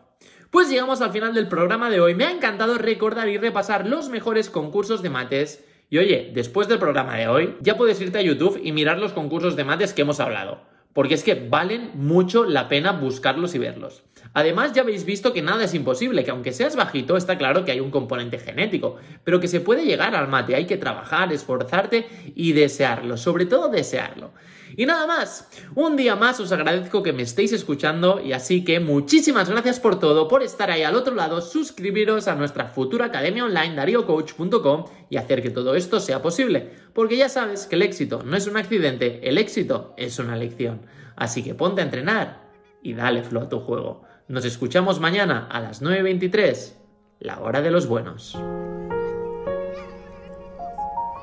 Pues 0.51 0.69
llegamos 0.69 1.01
al 1.01 1.11
final 1.11 1.33
del 1.33 1.49
programa 1.49 1.89
de 1.89 2.01
hoy. 2.01 2.15
Me 2.15 2.25
ha 2.25 2.31
encantado 2.31 2.77
recordar 2.77 3.29
y 3.29 3.39
repasar 3.39 3.87
los 3.87 4.11
mejores 4.11 4.51
concursos 4.51 5.03
de 5.03 5.09
mates. 5.09 5.65
Y 5.89 5.97
oye, 5.97 6.33
después 6.35 6.69
del 6.69 6.79
programa 6.79 7.17
de 7.17 7.29
hoy, 7.29 7.57
ya 7.63 7.79
puedes 7.79 7.99
irte 8.03 8.19
a 8.19 8.23
YouTube 8.23 8.61
y 8.63 8.73
mirar 8.73 8.99
los 8.99 9.15
concursos 9.15 9.57
de 9.57 9.65
mates 9.65 9.95
que 9.95 10.03
hemos 10.03 10.21
hablado. 10.21 10.61
Porque 10.93 11.15
es 11.15 11.23
que 11.23 11.35
valen 11.35 11.93
mucho 11.95 12.45
la 12.45 12.69
pena 12.69 12.93
buscarlos 12.93 13.55
y 13.55 13.59
verlos. 13.59 14.05
Además, 14.35 14.73
ya 14.73 14.83
habéis 14.83 15.05
visto 15.05 15.33
que 15.33 15.43
nada 15.43 15.65
es 15.65 15.75
imposible, 15.75 16.25
que 16.25 16.31
aunque 16.31 16.53
seas 16.53 16.77
bajito, 16.77 17.17
está 17.17 17.39
claro 17.39 17.65
que 17.65 17.73
hay 17.73 17.81
un 17.81 17.91
componente 17.91 18.39
genético, 18.39 18.97
pero 19.25 19.41
que 19.41 19.49
se 19.49 19.61
puede 19.61 19.85
llegar 19.85 20.15
al 20.15 20.29
mate, 20.29 20.55
hay 20.55 20.67
que 20.67 20.77
trabajar, 20.77 21.33
esforzarte 21.33 22.07
y 22.35 22.53
desearlo, 22.53 23.17
sobre 23.17 23.47
todo 23.47 23.69
desearlo. 23.69 24.33
Y 24.77 24.87
nada 24.87 25.07
más, 25.07 25.49
un 25.75 25.97
día 25.97 26.15
más 26.15 26.39
os 26.41 26.53
agradezco 26.53 27.03
que 27.03 27.13
me 27.13 27.23
estéis 27.23 27.53
escuchando 27.53 28.21
y 28.21 28.33
así 28.33 28.65
que 28.65 28.81
muchísimas 28.81 29.49
gracias 29.49 29.81
por 29.81 29.99
todo, 29.99 30.29
por 30.29 30.43
estar 30.43 30.71
ahí 30.71 30.83
al 30.83 30.95
otro 30.95 31.15
lado, 31.15 31.41
suscribiros 31.41 32.29
a 32.29 32.35
nuestra 32.35 32.67
futura 32.67 33.07
academia 33.07 33.45
online 33.45 33.75
dariocoach.com 33.75 34.85
y 35.09 35.17
hacer 35.17 35.43
que 35.43 35.51
todo 35.51 35.75
esto 35.75 36.01
sea 36.01 36.23
posible, 36.23 36.71
porque 36.93 37.17
ya 37.17 37.29
sabes 37.29 37.67
que 37.67 37.77
el 37.77 37.83
éxito 37.83 38.23
no 38.25 38.37
es 38.37 38.47
un 38.47 38.57
accidente, 38.57 39.21
el 39.29 39.39
éxito 39.39 39.95
es 39.97 40.19
una 40.19 40.37
lección. 40.37 40.83
Así 41.17 41.43
que 41.43 41.55
ponte 41.55 41.81
a 41.81 41.85
entrenar 41.85 42.49
y 42.83 42.95
dale 42.95 43.23
flow 43.23 43.43
a 43.43 43.49
tu 43.49 43.61
juego. 43.61 44.08
Nos 44.29 44.45
escuchamos 44.45 45.01
mañana 45.01 45.49
a 45.51 45.59
las 45.59 45.81
9.23, 45.81 46.75
la 47.21 47.41
hora 47.41 47.63
de 47.63 47.71
los 47.71 47.89
buenos. 47.89 48.39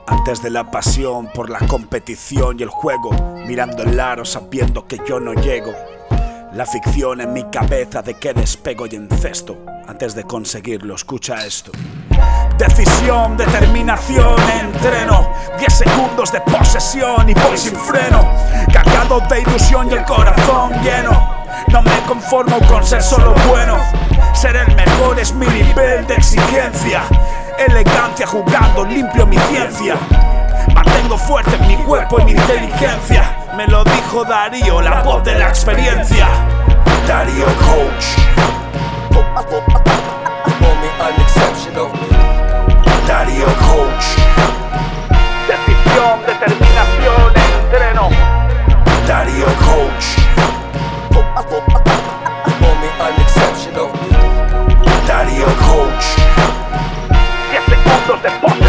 Antes 0.08 0.42
de 0.42 0.50
la 0.50 0.72
pasión 0.72 1.30
por 1.32 1.52
la 1.52 1.60
competición 1.68 2.60
y 2.60 2.64
el 2.64 2.70
juego, 2.70 3.12
mirando 3.46 3.84
el 3.84 4.00
aro 4.00 4.26
sabiendo 4.26 4.88
que 4.88 5.00
yo 5.08 5.20
no 5.20 5.36
llego. 5.36 5.72
La 6.54 6.66
ficción 6.66 7.22
en 7.22 7.32
mi 7.32 7.44
cabeza 7.44 8.02
de 8.02 8.16
que 8.16 8.34
despego 8.34 8.88
y 8.88 8.96
encesto. 8.96 9.56
Antes 9.88 10.16
de 10.16 10.24
conseguirlo, 10.24 10.96
escucha 10.96 11.46
esto. 11.46 11.72
Decisión, 12.58 13.38
determinación, 13.38 14.36
entreno. 14.50 15.32
10 15.60 15.72
segundos 15.72 16.32
de 16.32 16.42
posesión 16.42 17.30
y 17.30 17.36
voy 17.36 17.56
sin 17.56 17.76
freno. 17.76 18.28
Cargado 18.74 19.20
de 19.30 19.42
ilusión 19.42 19.92
y 19.92 19.94
el 19.94 20.06
corazón 20.06 20.72
lleno. 20.82 21.35
No 21.68 21.82
me 21.82 22.00
conformo 22.08 22.60
con 22.68 22.86
ser 22.86 23.02
solo 23.02 23.34
bueno. 23.48 23.78
Ser 24.34 24.56
el 24.56 24.76
mejor 24.76 25.20
es 25.20 25.34
mi 25.34 25.48
nivel 25.48 26.06
de 26.08 26.16
exigencia. 26.16 27.04
Elegancia 27.58 28.28
jugando, 28.28 28.86
limpio 28.86 29.26
mi 29.26 29.38
ciencia. 29.38 29.96
Mantengo 30.74 31.18
fuerte 31.18 31.58
mi 31.68 31.76
cuerpo 31.78 32.20
y 32.20 32.26
mi 32.26 32.32
inteligencia. 32.32 33.38
Me 33.56 33.68
lo 33.68 33.84
dijo 33.84 34.24
Darío, 34.26 34.82
la 34.82 35.02
voz 35.02 35.24
de 35.24 35.36
la 35.36 35.50
experiencia. 35.50 36.28
Darío 37.08 37.46
Coach. 37.46 38.06
Darío 43.08 43.46
Coach. 43.46 44.06
Decisión, 45.48 46.20
determinación, 46.26 47.34
entreno. 47.36 48.10
Darío 49.08 49.46
Coach. 49.46 49.65
the 58.26 58.32
fuck? 58.40 58.65